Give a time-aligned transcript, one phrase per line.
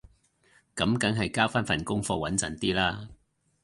[0.75, 3.07] 噉梗係交返份功課穩陣啲啦